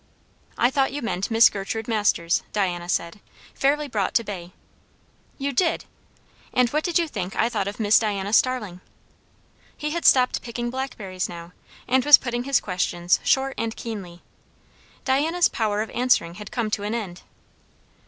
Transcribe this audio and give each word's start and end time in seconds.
"I 0.57 0.71
thought 0.71 0.91
you 0.91 1.03
meant 1.03 1.29
Miss 1.29 1.47
Gertrude 1.47 1.87
Masters," 1.87 2.41
Diana 2.53 2.89
said, 2.89 3.19
fairly 3.53 3.87
brought 3.87 4.15
to 4.15 4.23
bay. 4.23 4.51
"You 5.37 5.51
did! 5.53 5.85
And 6.51 6.71
what 6.71 6.83
did 6.83 6.97
you 6.97 7.07
think 7.07 7.35
I 7.35 7.49
thought 7.49 7.67
of 7.67 7.79
Miss 7.79 7.99
Diana 7.99 8.33
Starling?" 8.33 8.81
He 9.77 9.91
had 9.91 10.03
stopped 10.05 10.41
picking 10.41 10.71
blackberries 10.71 11.29
now, 11.29 11.51
and 11.87 12.03
was 12.03 12.17
putting 12.17 12.45
his 12.45 12.59
questions 12.59 13.19
short 13.23 13.53
and 13.59 13.75
keenly. 13.75 14.23
Diana's 15.05 15.47
power 15.49 15.83
of 15.83 15.91
answering 15.91 16.33
had 16.41 16.49
come 16.51 16.71
to 16.71 16.81
an 16.81 16.95
end. 16.95 17.21